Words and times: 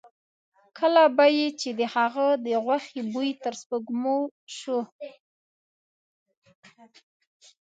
کله 0.77 1.03
به 1.15 1.25
یې 1.37 1.47
چې 1.59 1.69
د 1.79 1.81
هغه 1.95 2.27
د 2.45 2.47
غوښې 2.65 3.01
بوی 3.11 3.29
تر 3.43 3.53
سپېږمو 3.61 4.17
شو. 4.57 4.79